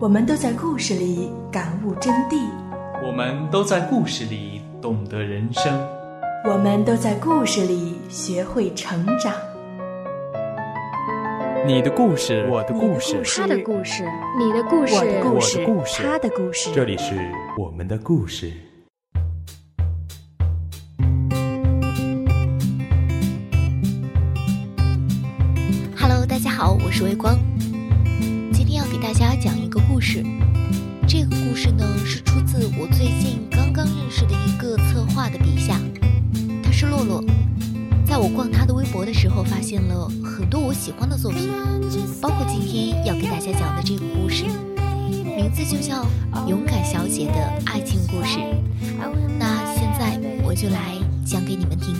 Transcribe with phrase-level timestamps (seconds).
[0.00, 2.40] 我们都在故事里感悟真谛，
[3.06, 5.78] 我们都在故事里懂得人生，
[6.46, 9.34] 我们都在故事里学会成长。
[11.66, 14.02] 你的故事，我的故事，他的故事，
[14.38, 16.70] 你的故事，我的故事，故事他的故事。
[16.74, 17.14] 这里是
[17.58, 18.50] 我们的故事。
[25.94, 27.38] Hello，大家好，我是微光。
[30.10, 30.24] 事。
[31.06, 35.78] 这个故事呢，是出自我最近刚刚认识的一个策划的笔下。
[36.64, 37.22] 他是洛洛。
[38.04, 41.48] 在我逛他的微博的时候，发现了很多我喜欢的作品，
[42.20, 44.46] 包括今天要给大家讲的这个故事，
[45.36, 46.02] 名字就叫
[46.48, 47.34] 《勇敢小姐的
[47.66, 48.38] 爱情故事》。
[49.38, 51.94] 那现在我就来讲给你们听。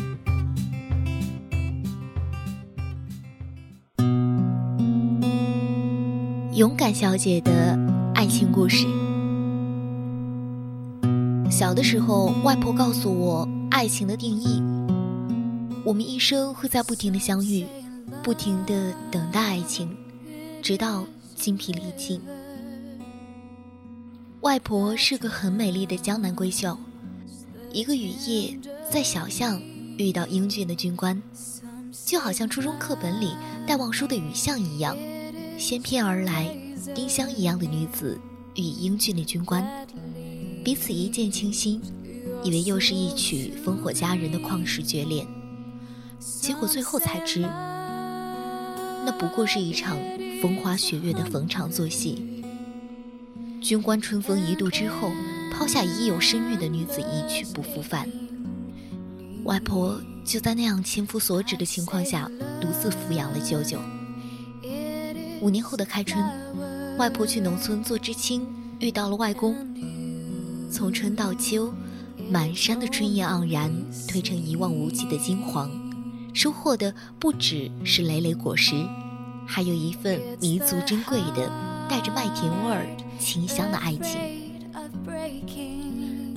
[6.52, 7.79] 勇敢小姐的
[8.30, 8.87] 爱情故事。
[11.51, 14.63] 小的时候，外婆告诉我爱情的定义。
[15.85, 17.66] 我们一生会在不停的相遇，
[18.23, 19.96] 不停的等待爱情，
[20.63, 21.04] 直到
[21.35, 22.21] 精疲力尽。
[24.43, 26.79] 外婆是个很美丽的江南闺秀，
[27.73, 28.57] 一个雨夜
[28.88, 29.60] 在小巷
[29.99, 31.21] 遇到英俊的军官，
[32.07, 33.32] 就好像初中课本里
[33.66, 34.97] 戴望舒的雨巷一样，
[35.59, 36.57] 翩翩而来，
[36.95, 38.16] 丁香一样的女子
[38.54, 39.87] 与英俊的军官，
[40.65, 41.80] 彼此一见倾心，
[42.43, 45.26] 以为又是一曲烽火佳人的旷世绝恋。
[46.18, 49.96] 结果最后才知，那不过是一场
[50.42, 52.42] 风花雪月的逢场作戏。
[53.60, 55.10] 军官春风一度之后，
[55.52, 58.09] 抛下已有身孕的女子一去不复返。
[59.45, 63.79] 外婆就在那样千夫所指的情况下，独自抚养了舅舅。
[65.41, 66.22] 五年后的开春，
[67.00, 68.47] 外婆去农村做知青，
[68.78, 69.56] 遇到了外公。
[70.70, 71.72] 从春到秋，
[72.28, 73.72] 满山的春叶盎然，
[74.06, 75.70] 褪成一望无际的金黄。
[76.34, 78.75] 收获的不只是累累果实，
[79.47, 81.50] 还有一份弥足珍贵的、
[81.88, 82.86] 带着麦田味儿、
[83.19, 84.20] 清香的爱情。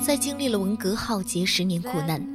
[0.01, 2.25] 在经历了文革浩劫十年苦难，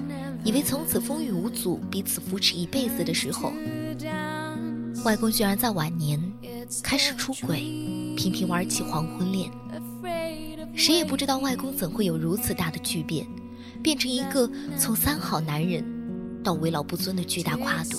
[0.44, 3.54] 以为从此风雨无阻、彼此扶持一辈子的时候，
[5.04, 6.20] 外公居然在晚年
[6.82, 7.60] 开始出轨，
[8.16, 9.50] 频频玩起黄昏恋。
[10.74, 13.26] 谁也不知道外公怎会有如此大的巨变，
[13.82, 15.84] 变成一个从三好男人。
[16.42, 17.98] 到为老不尊的巨大跨度。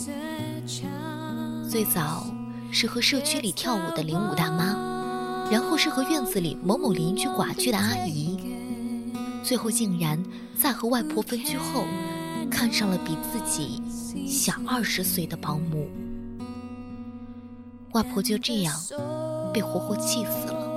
[1.69, 2.25] 最早
[2.71, 8.39] 是和社区里跳舞的领舞大妈，然后是和院子里某某邻居寡居的阿姨，
[9.43, 10.23] 最后竟然
[10.57, 11.83] 在和外婆分居后，
[12.49, 13.81] 看上了比自己
[14.25, 15.87] 小二十岁的保姆。
[17.93, 18.79] 外婆就这样
[19.53, 20.67] 被活活气死了。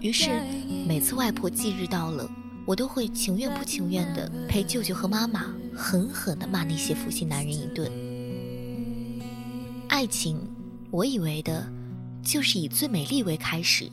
[0.00, 0.30] 于是
[0.86, 2.28] 每次外婆忌日到了，
[2.66, 5.46] 我都会情愿不情愿地陪舅舅和妈妈。
[5.72, 7.90] 狠狠地骂那些负心男人一顿。
[9.88, 10.38] 爱情，
[10.90, 11.66] 我以为的，
[12.22, 13.88] 就是以最美丽为开始，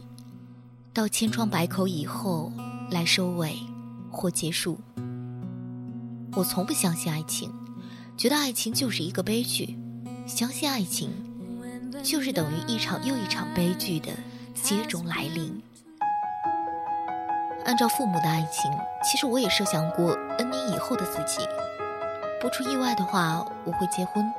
[0.91, 2.51] 到千疮百孔以后
[2.91, 3.55] 来收尾
[4.11, 4.77] 或结束。
[6.33, 7.53] 我从不相信爱情，
[8.17, 9.77] 觉得爱情就是一个悲剧。
[10.25, 11.09] 相信爱情，
[12.03, 14.11] 就是等于一场又一场悲剧的
[14.53, 15.61] 接踵来临。
[17.65, 18.71] 按照父母的爱情，
[19.03, 21.45] 其实我也设想过 N 年以后的自己。
[22.39, 24.31] 不出意外的话，我会结婚，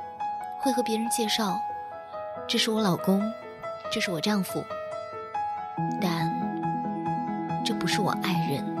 [0.59, 1.59] 会和别人介绍，
[2.47, 3.21] 这是我老公，
[3.91, 4.63] 这是我丈夫，
[6.01, 6.31] 但
[7.63, 8.78] 这不是我爱人。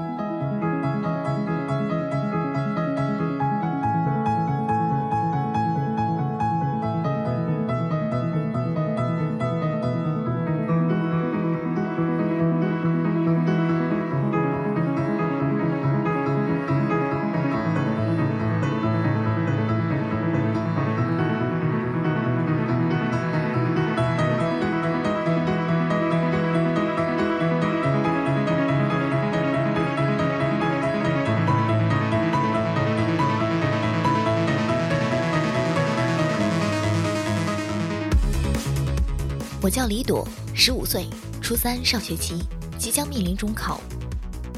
[39.69, 41.07] 我叫李朵，十五岁，
[41.43, 42.43] 初三上学期，
[42.79, 43.79] 即将面临中考。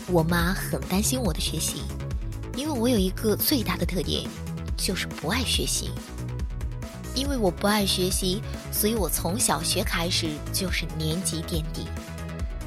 [0.07, 1.81] 我妈很担心我的学习，
[2.55, 4.25] 因为我有一个最大的特点，
[4.77, 5.91] 就是不爱学习。
[7.13, 8.41] 因为我不爱学习，
[8.71, 11.87] 所以我从小学开始就是年级垫底。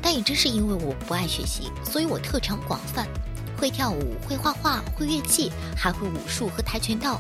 [0.02, 3.08] 但也正是因为我不爱学习，所以我特长广泛，
[3.56, 7.18] 会跳舞，会画画，会乐器，还会武术和跆拳道。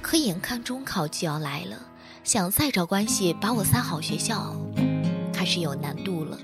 [0.00, 1.89] 可眼看中考就要来了。
[2.22, 4.54] 想再找关系把我塞好学校，
[5.32, 6.38] 开始有难度了。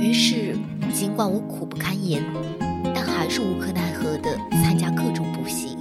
[0.00, 0.56] 于是，
[0.92, 2.24] 尽管我苦不堪言，
[2.94, 5.76] 但还是无可奈何地参加各种补习。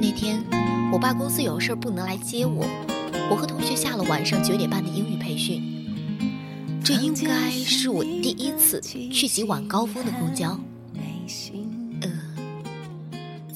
[0.00, 0.42] 那天，
[0.90, 2.66] 我爸公司有事不能来接我，
[3.30, 5.62] 我和同学下了晚上九点半的英语培训。
[6.82, 10.58] 这应该是我第一次去挤晚高峰的公交。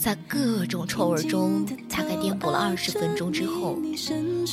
[0.06, 3.76] 在各种臭味中，大概颠簸了二十分钟之后，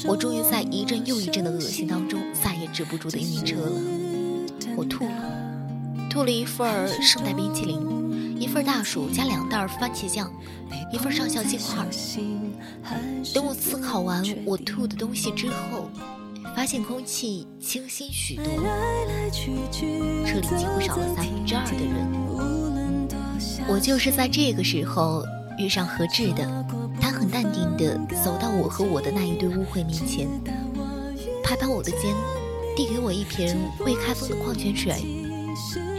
[0.08, 3.72] 我终于在一阵又一阵的恶心当中，再也止不住的晕车了。
[4.76, 5.12] 我吐了，
[6.10, 10.28] 吐了一份圣代冰淇淋，一份大薯加两袋番茄酱，
[10.92, 11.86] 一份上校鸡块。
[13.32, 15.88] 等我思考完我吐的东西之后，
[16.56, 18.44] 发现空气清新许多，
[19.32, 22.08] 车里几乎少了三分之二的人。
[23.68, 25.24] 我就是在这个时候。
[25.58, 26.66] 遇上何志的，
[27.00, 30.28] 他很淡定地走到我和我的那一堆污秽面前，
[31.44, 32.14] 拍拍我的肩，
[32.76, 35.24] 递给我一瓶未开封的矿泉水，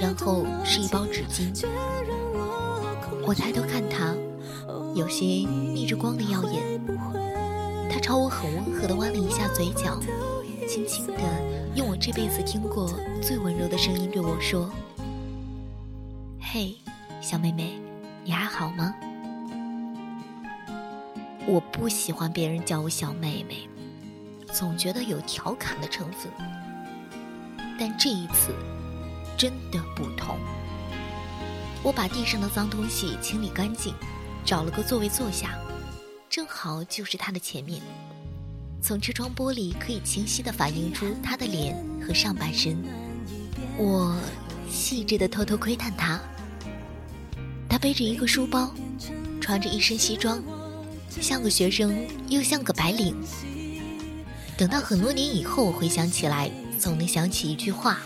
[0.00, 1.66] 然后是一包纸巾。
[3.26, 4.14] 我抬头看他，
[4.94, 6.62] 有些逆着光的耀眼。
[7.90, 9.98] 他朝我很温和地弯了一下嘴角，
[10.68, 11.14] 轻轻地
[11.76, 12.92] 用我这辈子听过
[13.22, 14.68] 最温柔的声音对我说
[16.40, 16.74] ：“嘿，
[17.20, 17.78] 小妹妹，
[18.24, 18.92] 你还好吗？”
[21.46, 23.68] 我不喜欢别人叫我小妹妹，
[24.52, 26.32] 总觉得有调侃的成分。
[27.78, 28.54] 但这一次
[29.36, 30.38] 真的不同。
[31.82, 33.92] 我把地上的脏东西清理干净，
[34.42, 35.58] 找了个座位坐下，
[36.30, 37.82] 正好就是他的前面。
[38.80, 42.82] 从车窗玻璃可以清晰地反映出他的脸和上半身。
[43.76, 44.16] 我
[44.70, 46.18] 细致地偷偷窥探他。
[47.68, 48.72] 他背着一个书包，
[49.40, 50.42] 穿着一身西装。
[51.20, 51.96] 像个学生，
[52.28, 53.14] 又像个白领。
[54.56, 57.98] 等到很多年以后，回想起来，总能想起一句话：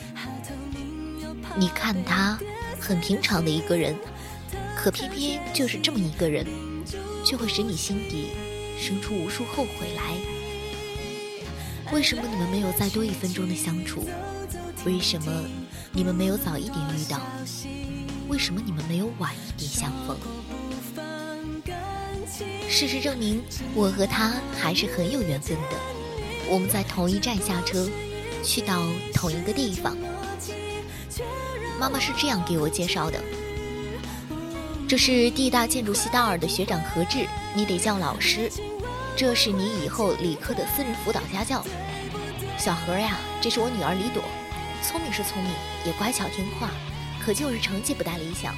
[1.57, 2.39] 你看他，
[2.81, 3.97] 很平常的一个人，
[4.77, 6.47] 可偏偏就是这么一个人，
[7.25, 8.29] 却会使你心底
[8.79, 10.15] 生出无数后悔来。
[11.93, 14.07] 为什么你们没有再多一分钟的相处？
[14.87, 15.45] 为什么
[15.93, 17.21] 你们没有早一点遇到？
[18.29, 20.17] 为什么你们没有晚一点相逢？
[22.69, 23.43] 事实证明，
[23.75, 25.77] 我和他还是很有缘分的。
[26.49, 27.89] 我们在同一站下车，
[28.45, 28.85] 去到
[29.15, 29.97] 同一个地方。
[31.81, 33.19] 妈妈是这样给我介绍的：
[34.87, 38.51] 这是地大建筑系大二的学长何志，你得叫老师。
[39.17, 41.65] 这是你以后理科的私人辅导家教。
[42.59, 44.23] 小何呀，这是我女儿李朵，
[44.83, 45.53] 聪明是聪明，
[45.87, 46.71] 也乖巧听话，
[47.19, 48.55] 可就是成绩不大理想，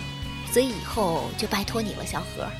[0.53, 2.51] 所以以后就拜托你了，小何。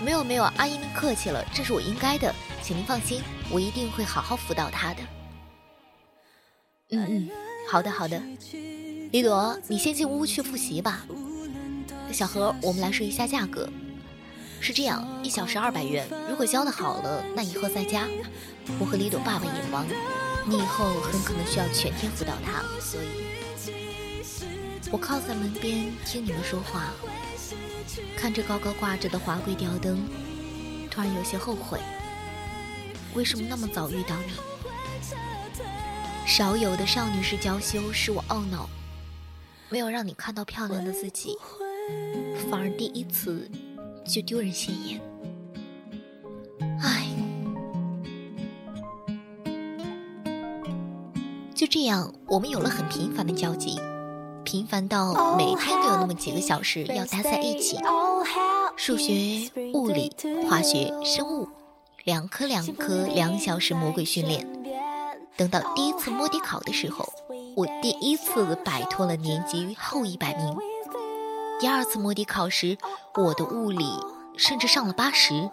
[0.00, 5.02] 没有没有，阿姨您客气了，这是我应该的，请您放心，我一定会好好辅导他的。
[6.90, 7.30] 嗯嗯，
[7.68, 8.22] 好的好的，
[9.10, 11.06] 李朵，你先进屋去复习吧。
[12.12, 13.68] 小何，我们来说一下价格，
[14.60, 18.06] 是这样，一小时二百元，如果教的好了，那以后再加。
[18.78, 19.86] 我和李朵爸爸也忙，
[20.44, 23.06] 你以后很可能需要全天辅导他，所以，
[24.92, 26.92] 我靠在门边听你们说话。
[28.16, 29.98] 看着高高挂着的华贵吊灯，
[30.90, 31.80] 突然有些后悔，
[33.14, 34.32] 为什么那么早遇到你？
[36.26, 38.68] 少有的少女式娇羞使我懊恼，
[39.68, 41.36] 没有让你看到漂亮的自己，
[42.50, 43.48] 反而第一次
[44.04, 45.00] 就丢人现眼。
[46.80, 47.06] 唉，
[51.54, 53.80] 就这样，我们有了很频繁的交集。
[54.46, 57.80] 频繁到每天都有那么几个小时要待在一起，
[58.76, 60.14] 数学、物理、
[60.48, 61.48] 化学、生物，
[62.04, 64.46] 两科两科两小时魔鬼训练。
[65.36, 67.12] 等到第一次摸底考的时候，
[67.56, 70.56] 我第一次摆脱了年级后一百名。
[71.60, 72.78] 第二次摸底考时，
[73.16, 73.84] 我的物理
[74.36, 75.50] 甚至上了八十。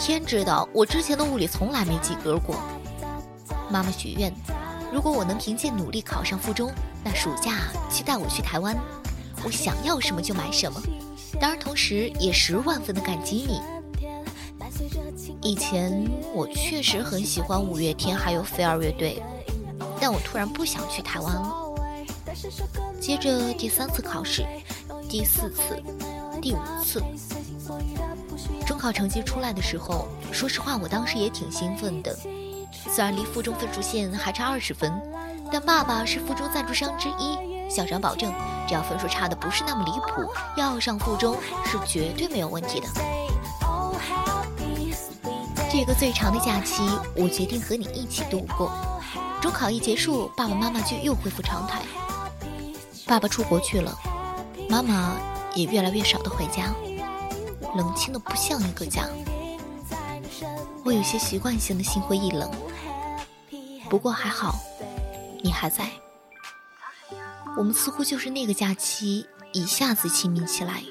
[0.00, 2.56] 天知道，我之前的物理从来没及格过。
[3.70, 4.34] 妈妈许愿。
[4.92, 6.70] 如果我能凭借努力考上附中，
[7.04, 7.58] 那暑假
[7.90, 8.76] 就带我去台湾，
[9.44, 10.80] 我想要什么就买什么。
[11.40, 13.60] 当然，同时也十万分的感激你。
[15.42, 19.22] 以前我确实很喜欢五月天还有飞儿乐队，
[20.00, 21.54] 但我突然不想去台湾了。
[23.00, 24.46] 接着第三次考试，
[25.08, 25.82] 第四次，
[26.40, 27.02] 第五次，
[28.64, 32.16] 中考成绩出来的时候，说实话，我当时也挺兴奋的。
[32.88, 34.92] 虽然离附中分数线还差二十分，
[35.52, 37.36] 但爸爸是附中赞助商之一，
[37.68, 38.32] 校长保证，
[38.66, 42.88] 只要分数差的不是那么离谱，要上附中是绝对没有问题的。
[45.70, 46.82] 这个最长的假期，
[47.14, 48.72] 我决定和你一起度过。
[49.42, 51.82] 中考一结束，爸爸妈妈就又恢复常态。
[53.06, 53.94] 爸爸出国去了，
[54.70, 55.16] 妈妈
[55.54, 56.72] 也越来越少的回家，
[57.76, 59.06] 冷清的不像一个家。
[60.84, 62.50] 我有些习惯性的心灰意冷，
[63.88, 64.54] 不过还好，
[65.42, 65.90] 你还在。
[67.56, 70.82] 我们似乎就是那个假期一下子亲密起来。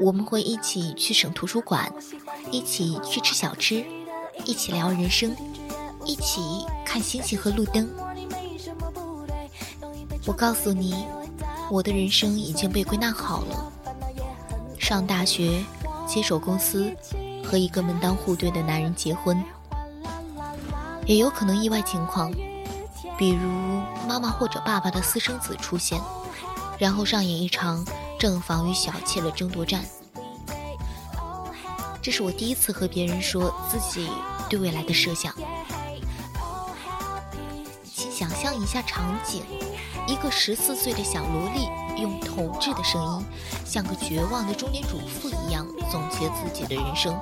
[0.00, 1.92] 我们会一起去省图书馆，
[2.50, 3.84] 一起去吃小吃，
[4.44, 5.36] 一起聊人生，
[6.04, 7.88] 一起看星星和路灯。
[10.26, 11.06] 我告诉你，
[11.70, 13.72] 我的人生已经被归纳好了：
[14.78, 15.62] 上大学，
[16.08, 16.90] 接手公司，
[17.44, 19.40] 和一个门当户对的男人结婚。
[21.06, 22.32] 也有可能意外情况，
[23.18, 23.48] 比如
[24.08, 26.00] 妈妈或者爸爸的私生子出现，
[26.78, 27.84] 然后上演一场。
[28.16, 29.84] 正房与小妾的争夺战，
[32.00, 34.08] 这是我第一次和别人说自己
[34.48, 35.34] 对未来的设想。
[37.94, 39.42] 请想象一下场景：
[40.06, 41.68] 一个十四岁的小萝莉
[42.00, 43.26] 用同稚的声音，
[43.66, 47.14] 像个绝望的中年主妇一样总结自己的人生。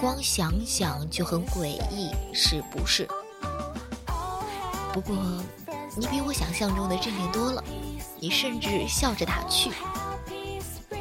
[0.00, 3.06] 光想想就很诡异，是不是？
[4.92, 5.16] 不过，
[5.96, 7.64] 你比我想象中的镇定多了，
[8.20, 9.70] 你甚至笑着打趣。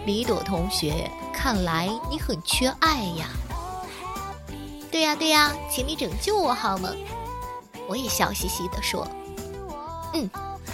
[0.06, 3.30] 李朵同学，看来你很缺爱呀。
[4.90, 6.90] 对呀对呀，请你拯救我好吗？
[7.88, 9.08] 我也笑嘻嘻地说
[10.14, 10.30] ：“嗯，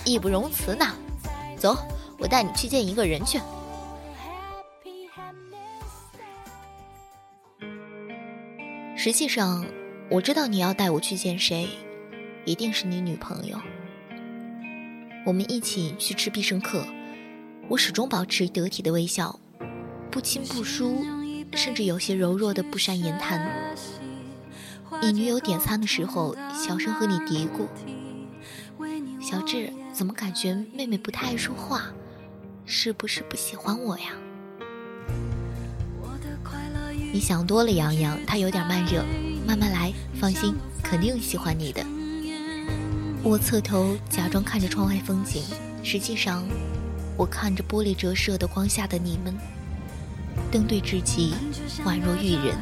[0.05, 0.85] 义不容辞呢。
[1.57, 1.75] 走，
[2.19, 3.41] 我带你去见一个人去。”
[8.95, 9.65] 实际上，
[10.09, 11.67] 我知道你要带我去见谁，
[12.47, 13.59] 一定是你女朋友。
[15.25, 16.87] 我们一起去吃必胜客。
[17.67, 19.37] 我始终保持得体的微笑，
[20.09, 21.03] 不亲不疏，
[21.51, 23.75] 甚至有些柔弱的不善言谈。
[25.01, 27.67] 你女友点餐的时候，小声和你嘀咕
[29.19, 31.91] ：“小智，怎么感觉妹妹不太爱说话？
[32.65, 34.13] 是不是不喜欢我呀？”
[37.11, 39.03] 你想多了，洋洋，她有点慢热，
[39.45, 41.85] 慢慢来，放心，肯定喜欢你的。
[43.23, 45.43] 我侧头假装看着窗外风景，
[45.83, 46.43] 实际上。
[47.17, 49.35] 我看着玻璃折射的光下的你们，
[50.51, 51.33] 登对至极，
[51.83, 52.55] 宛若玉人，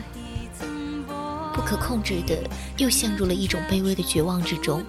[1.53, 4.81] 不可控制的又陷入了一种卑微的绝望之中。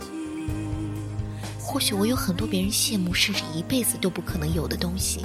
[1.60, 5.24] 或许我有很多别人羡慕甚至一辈子都不可能有的东西，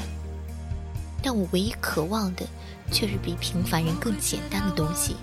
[1.21, 2.43] 但我唯一渴望的
[2.91, 5.15] 却是比平凡人更简单的东西。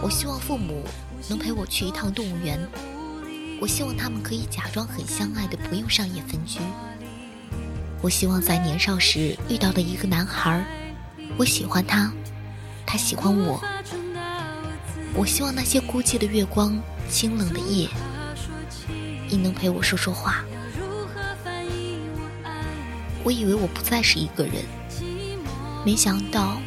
[0.00, 0.84] 我希望父母
[1.28, 2.56] 能陪我去一趟动物园，
[3.60, 6.60] 我希望他们可以假装很相爱的不用上演分居。
[8.00, 10.64] 我希望在年少时遇到的一个男孩，
[11.36, 12.12] 我喜欢他，
[12.86, 13.60] 他喜欢我。
[15.14, 17.88] 我希望那些孤寂的月光、清冷的夜，
[19.28, 20.44] 你能陪我说说话。
[23.24, 24.64] 我以为我不再是一个人，
[25.84, 26.62] 没想到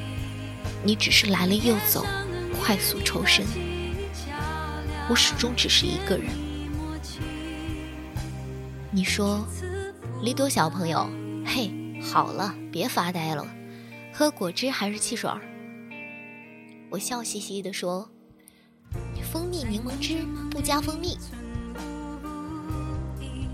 [0.84, 2.06] 你只是来了又走，
[2.60, 3.46] 快速抽身。
[5.10, 6.51] 我始终只是一个人。
[8.94, 9.48] 你说，
[10.22, 11.10] 李朵小朋友。
[11.46, 11.72] 嘿，
[12.02, 13.48] 好了，别发呆了，
[14.14, 15.32] 喝果汁还是汽水？
[16.90, 18.10] 我笑嘻嘻地说
[19.32, 20.18] ：“蜂蜜柠檬汁
[20.50, 21.18] 不加蜂蜜。”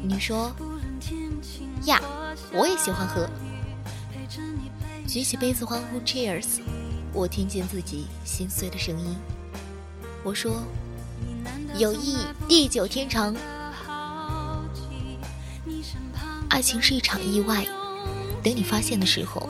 [0.02, 0.52] 你说
[1.86, 2.02] ：“呀，
[2.52, 3.30] 我也喜欢喝。”
[5.08, 6.62] 举起杯子欢呼，Cheers！
[7.14, 9.16] 我听见自己心碎的声音。
[10.24, 10.64] 我说
[11.78, 12.18] ：“友谊
[12.48, 13.36] 地久天长，
[16.50, 17.66] 爱情是一场意外。”
[18.44, 19.50] 等你发现的时候，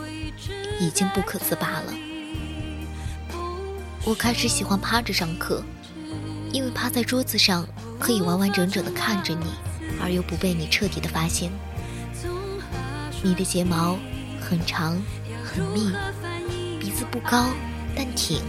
[0.80, 1.94] 已经不可自拔了。
[4.04, 5.62] 我开始喜欢趴着上课，
[6.52, 7.68] 因为趴在桌子上
[8.00, 9.46] 可以完完整整的看着你，
[10.02, 11.52] 而又不被你彻底的发现。
[13.22, 14.00] 你的睫毛
[14.40, 14.98] 很长
[15.44, 15.92] 很密，
[16.80, 17.50] 鼻子不高
[17.96, 18.42] 但挺。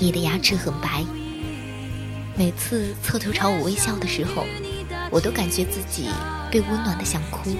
[0.00, 1.04] 你的牙齿很白。
[2.36, 4.44] 每次侧头朝我微笑的时候，
[5.10, 6.08] 我都感觉自己
[6.54, 7.50] 被温暖的想哭。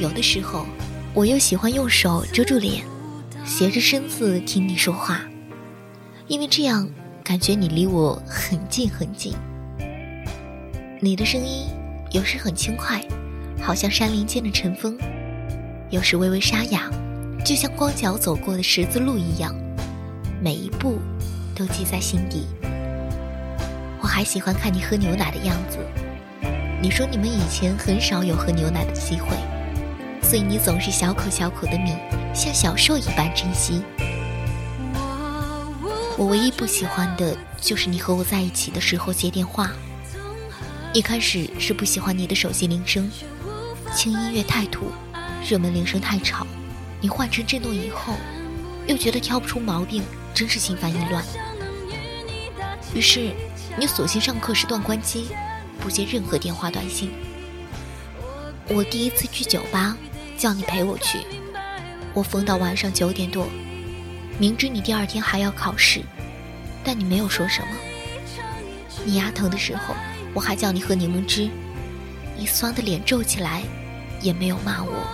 [0.00, 0.66] 有的时候，
[1.14, 2.84] 我又喜欢用手遮住脸，
[3.44, 5.20] 斜着身子听你说话，
[6.26, 6.90] 因为这样
[7.22, 9.32] 感觉你离我很近很近。
[10.98, 11.68] 你的声音
[12.10, 13.00] 有时很轻快，
[13.62, 14.98] 好像山林间的晨风；
[15.90, 16.90] 有时微微沙哑，
[17.44, 19.54] 就像光脚走过的十字路一样，
[20.42, 20.98] 每一步
[21.54, 22.44] 都记在心底。
[24.00, 25.78] 我还喜欢看你喝牛奶的样子。
[26.86, 29.36] 你说你们以前很少有喝牛奶的机会。
[30.22, 31.98] 所以你总是小口小口的抿，
[32.32, 33.82] 像小兽一般珍惜。
[36.16, 39.72] 我唯一不喜欢的就是你和我在一起的时候接电话。
[40.92, 43.10] 一开始是不喜欢你的手机铃声，
[43.92, 44.92] 轻音乐太土，
[45.44, 46.46] 热门铃声太吵。
[47.00, 48.14] 你换成震动以后，
[48.86, 51.24] 又觉得挑不出毛病，真是心烦意乱。
[52.94, 53.32] 于是，
[53.76, 55.30] 你索性上课时段关机，
[55.86, 57.12] 不接任何电话短信。
[58.68, 59.96] 我第一次去酒吧，
[60.36, 61.20] 叫你陪我去，
[62.12, 63.46] 我疯到晚上九点多。
[64.36, 66.02] 明知你第二天还要考试，
[66.82, 67.68] 但你没有说什么。
[69.04, 69.94] 你牙疼的时候，
[70.34, 71.48] 我还叫你喝柠檬汁，
[72.36, 73.62] 你酸的脸皱起来，
[74.20, 75.06] 也没有骂我。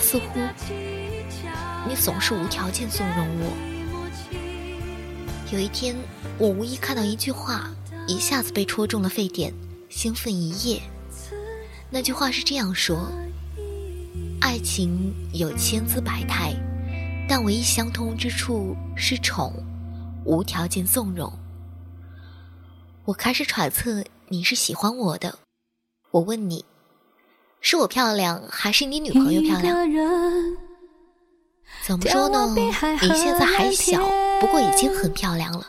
[0.00, 0.40] 似乎
[1.86, 3.52] 你总是无条件纵容我。
[5.50, 5.94] 有一天，
[6.38, 7.70] 我无意看到一句话，
[8.06, 9.52] 一下子被戳中了沸点，
[9.88, 10.82] 兴奋一夜。
[11.90, 13.10] 那句话是这样说：
[14.40, 16.54] 爱情有千姿百态。
[17.28, 19.54] 但唯一相通之处是宠，
[20.24, 21.32] 无条件纵容。
[23.04, 25.38] 我开始揣测你是喜欢我的。
[26.10, 26.64] 我问你，
[27.60, 29.88] 是我漂亮还是你女朋友漂亮？
[31.86, 32.52] 怎么说呢？
[32.54, 33.98] 你现在还小，
[34.40, 35.66] 不过已经很漂亮了。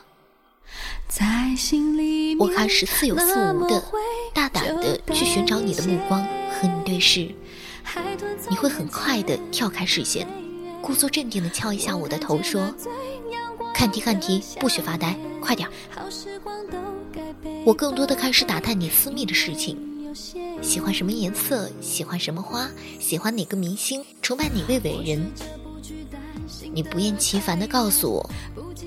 [2.40, 3.84] 我开始似有似无的、
[4.34, 7.30] 大胆的去寻找你的目光，和你对视。
[8.50, 10.28] 你会很快的跳开视线。
[10.82, 12.74] 故作镇定的敲一下我的头，说
[13.74, 15.70] ：“看题，看题，不许发呆，快点。”
[17.64, 19.78] 我更多的开始打探你私密的事情，
[20.62, 25.32] 喜欢什么颜色，喜欢什么花，喜欢哪个明星，崇拜哪位伟人。
[26.74, 28.30] 你不厌其烦地告诉我，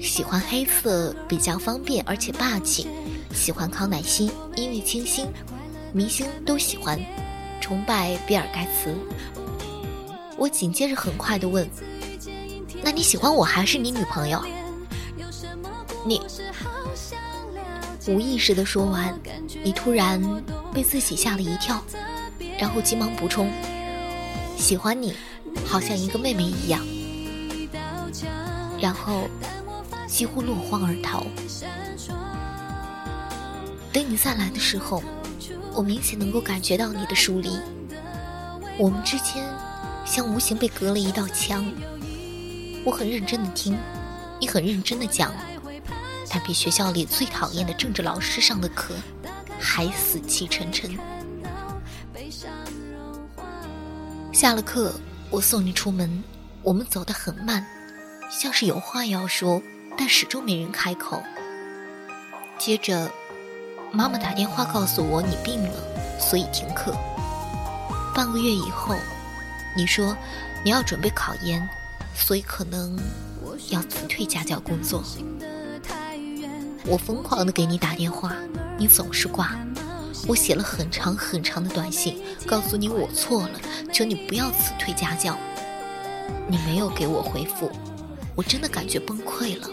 [0.02, 2.88] 喜欢黑色比较方便而且霸气，
[3.32, 5.26] 喜欢康乃馨，音乐清新，
[5.92, 6.98] 明星都喜欢，
[7.60, 8.94] 崇拜比尔盖茨。
[10.36, 11.68] 我紧接着很快的问
[12.82, 14.42] ：“那你喜欢我还是你女朋友？”
[16.04, 16.20] 你
[18.06, 19.18] 无意识的说完，
[19.62, 20.20] 你突然
[20.72, 21.82] 被自己吓了一跳，
[22.58, 23.50] 然后急忙补充
[24.58, 25.14] ：“喜欢你，
[25.64, 26.84] 好像一个妹妹一样。”
[28.80, 29.28] 然后
[30.06, 31.26] 几乎落荒而逃。
[33.92, 35.02] 等你再来的时候，
[35.72, 37.50] 我明显能够感觉到你的疏离，
[38.78, 39.44] 我们之间。
[40.04, 41.66] 像无形被隔了一道墙。
[42.84, 43.76] 我很认真的听，
[44.40, 45.34] 你很认真的讲，
[46.30, 48.94] 但比学校里最讨厌的政治老师上的课
[49.58, 50.96] 还死气沉沉。
[54.32, 54.94] 下了课，
[55.28, 56.22] 我送你出门，
[56.62, 57.66] 我们走得很慢，
[58.30, 59.62] 像是有话要说，
[59.96, 61.22] 但始终没人开口。
[62.58, 63.10] 接着，
[63.92, 66.94] 妈妈打电话告诉我你病了，所以停课。
[68.14, 68.94] 半个月以后。
[69.78, 70.16] 你说
[70.64, 71.68] 你要准备考研，
[72.14, 72.98] 所以可能
[73.68, 75.04] 要辞退家教工作。
[76.86, 78.32] 我疯狂的给你打电话，
[78.78, 79.54] 你总是挂。
[80.26, 83.60] 我写了很长很长的短信，告诉你我错了，
[83.92, 85.36] 求你不要辞退家教。
[86.48, 87.70] 你没有给我回复，
[88.36, 89.68] 我真的感觉崩溃了，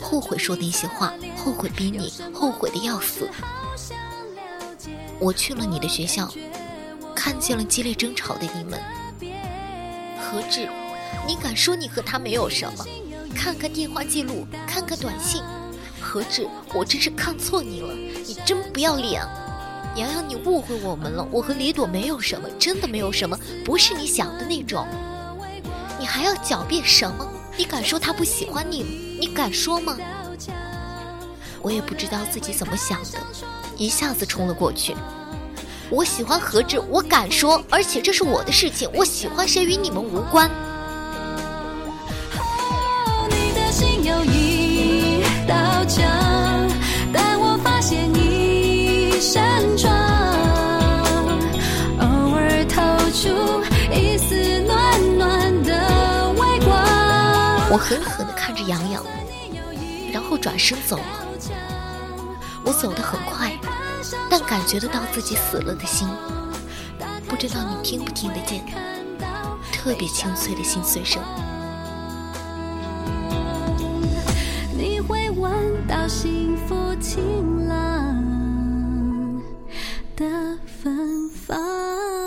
[0.00, 3.26] 后悔说那些话，后悔逼你，后悔的要死。
[5.18, 6.30] 我去了你的学校，
[7.14, 8.78] 看见了激烈争吵的你们。
[10.20, 10.68] 何止？
[11.26, 12.84] 你敢说你和他没有什么？
[13.34, 15.42] 看看电话记录，看看短信。
[15.98, 16.46] 何止？
[16.74, 19.22] 我真是看错你了，你真不要脸！
[19.96, 21.26] 洋洋，你误会我们了。
[21.30, 24.86] 我和李朵没有什么，真的没有什么，不是你想的那种。
[25.98, 27.26] 你还要狡辩什么？
[27.56, 29.18] 你敢说他不喜欢你？
[29.20, 29.96] 你敢说吗？
[31.60, 33.18] 我也不知道自己怎么想的，
[33.76, 34.96] 一下子冲了过去。
[35.90, 38.90] 我喜欢何止，我敢说，而且这是我的事情。
[38.94, 40.50] 我喜欢谁与你们无关。
[57.72, 59.02] 我狠狠地看着洋洋，
[60.12, 61.26] 然后转身走了。
[62.62, 63.58] 我走得很快。
[64.28, 66.06] 但感觉得到自己死了的心，
[67.26, 68.62] 不知道你听不听得见，
[69.72, 71.22] 特别清脆的心碎声。
[74.76, 78.22] 你会闻到幸福晴朗
[80.14, 82.21] 的芬芳。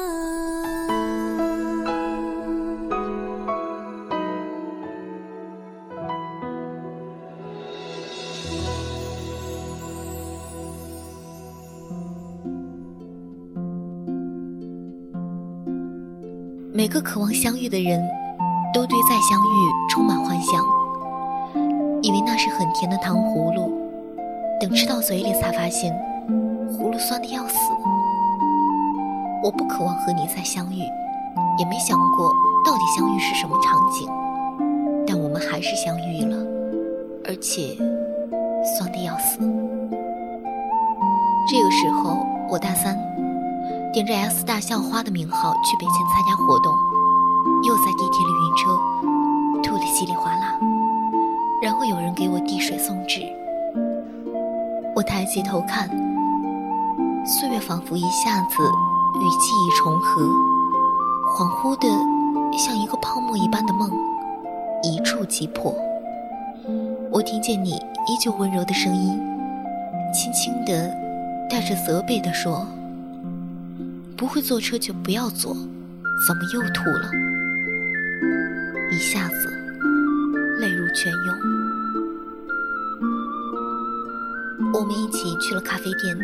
[16.77, 18.05] 每个渴望相遇的人，
[18.73, 20.61] 都对再相遇充满幻想。
[22.01, 23.71] 以为那是很甜的糖葫芦，
[24.59, 25.97] 等吃到嘴里才发现，
[26.73, 27.55] 葫芦酸的要死。
[29.41, 30.79] 我不渴望和你再相遇，
[31.57, 32.29] 也没想过
[32.65, 34.05] 到底相遇是什么场景，
[35.07, 36.35] 但我们还是相遇了，
[37.23, 37.77] 而且
[38.77, 39.39] 酸的要死。
[41.49, 42.17] 这个时候，
[42.49, 42.99] 我大三，
[43.95, 46.75] 点着 S 大校花的名号去北京参加活动，
[47.63, 48.77] 又在地铁里晕车，
[49.63, 50.59] 吐得稀里哗啦。
[51.61, 53.21] 然后有人给我递水送纸，
[54.93, 55.87] 我抬起头看，
[57.25, 60.23] 岁月仿佛一下子与记忆重合，
[61.37, 61.87] 恍惚的
[62.57, 63.89] 像一个泡沫一般的梦，
[64.83, 65.73] 一触即破。
[67.13, 69.17] 我听见你依旧温柔的声音，
[70.13, 70.93] 轻轻的，
[71.49, 72.67] 带着责备的说
[74.17, 75.53] ：“不会坐车就不要坐，
[76.27, 77.09] 怎么又吐了？”
[78.91, 79.49] 一下子
[80.59, 81.35] 泪如泉涌。
[84.73, 86.17] 我们一起去了咖啡店，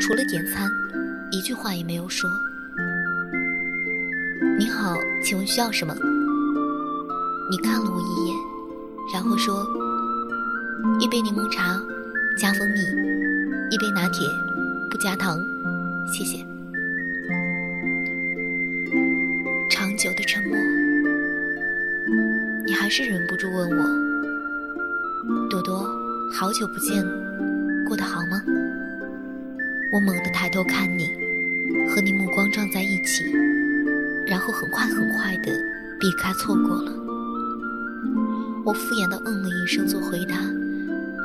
[0.00, 0.70] 除了点餐，
[1.32, 2.30] 一句话也没有说。
[4.58, 5.94] 你好，请问需要什么？
[7.50, 8.36] 你看了我一眼，
[9.14, 9.66] 然后说
[11.00, 11.80] ：“一杯柠檬茶，
[12.36, 12.80] 加蜂蜜；
[13.70, 14.28] 一杯拿铁，
[14.90, 15.38] 不加糖，
[16.12, 16.44] 谢谢。”
[22.88, 23.84] 还是忍不住问我
[25.50, 25.86] ：“朵朵，
[26.32, 27.04] 好久不见。”
[27.86, 28.42] 过得好吗？
[29.92, 31.10] 我猛地抬头看你，
[31.90, 33.30] 和你目光撞在一起，
[34.26, 35.52] 然后很快很快的
[36.00, 36.90] 避开错过了。
[38.64, 40.36] 我敷衍的嗯了一声做回答，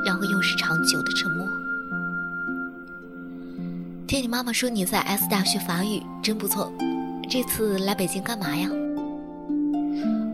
[0.04, 1.48] 然后又是长久的沉默。
[4.06, 6.70] 听你妈妈说你在 S 大学法语，真不错。
[7.30, 8.68] 这次来北京干嘛呀？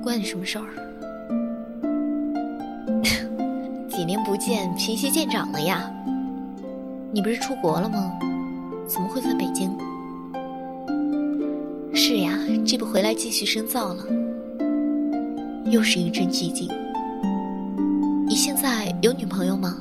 [0.02, 0.89] 关你什么事儿？
[4.10, 5.88] 年不见，平息见长了呀。
[7.12, 8.18] 你不是出国了吗？
[8.84, 9.70] 怎么会在北京？
[11.94, 14.04] 是呀，这不回来继续深造了。
[15.66, 16.68] 又是一阵寂静。
[18.26, 19.76] 你现在有女朋友吗？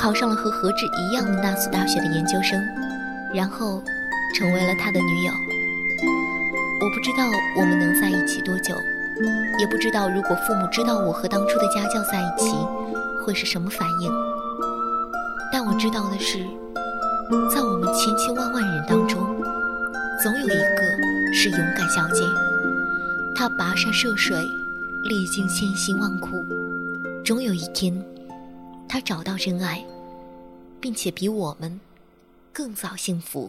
[0.00, 2.58] 考上了和何止一样的那所大学的研究生，
[3.34, 3.82] 然后。
[4.32, 5.32] 成为了他的女友。
[6.80, 8.76] 我不知道我们能在一起多久，
[9.58, 12.54] 也不知道如果父母知道我和当初的家教在一起，
[13.26, 14.12] 会是什么反应。
[15.52, 16.38] 但我知道的是，
[17.52, 19.18] 在我们千千万万人当中，
[20.22, 22.22] 总有一个是勇敢小姐。
[23.34, 24.48] 她跋山涉水，
[25.02, 26.46] 历经千辛万苦，
[27.24, 27.92] 终有一天，
[28.92, 29.84] 他找到真爱，
[30.80, 31.80] 并且比我们
[32.52, 33.48] 更早幸福。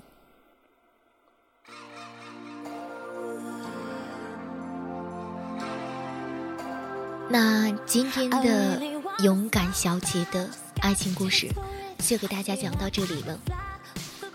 [7.27, 8.79] 那今天的
[9.23, 10.47] 勇敢小姐的
[10.79, 11.49] 爱情故事
[11.97, 13.35] 就给大家讲到这里了。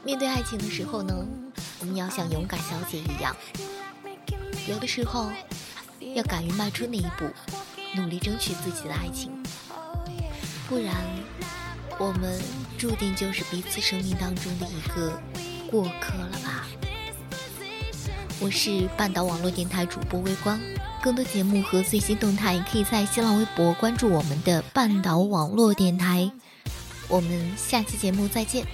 [0.03, 1.15] 面对爱情的时候呢，
[1.79, 3.37] 我们要像勇敢小姐一样，
[4.69, 5.31] 有的时候
[6.17, 7.31] 要敢于迈出那一步，
[7.95, 9.31] 努力争取自己的爱情，
[10.69, 10.95] 不然
[11.99, 12.41] 我们
[12.77, 15.21] 注定就是彼此生命当中的一个
[15.71, 16.67] 过客了吧。
[18.41, 20.61] 我是半岛网络电台主播微光。
[21.03, 26.31] 更多节目和最新动态，可以在新浪微博关注我们的半岛网络电台。
[27.09, 28.67] 我们下期节目再见。